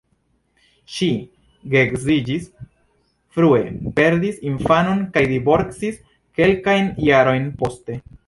Ŝi 0.93 1.09
geedziĝis 1.73 2.47
frue, 3.37 3.59
perdis 3.99 4.41
infanon 4.53 5.05
kaj 5.17 5.25
divorcis 5.35 6.01
kelkajn 6.41 6.91
jarojn 7.09 7.47
poste. 7.61 8.01